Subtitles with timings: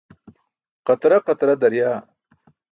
[0.91, 1.97] Qatra qatra daryaa.